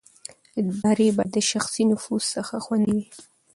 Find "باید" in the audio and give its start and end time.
1.17-1.31